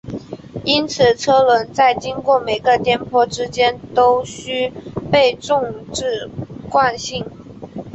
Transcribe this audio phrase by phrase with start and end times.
[0.65, 4.71] 因此车轮在经过每个颠簸之前都须
[5.11, 6.27] 被重置
[6.71, 7.23] 惯性。